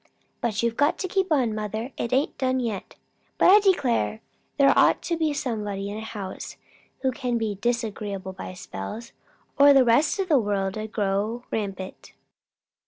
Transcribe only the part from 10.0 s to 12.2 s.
of the world'd grow rampant."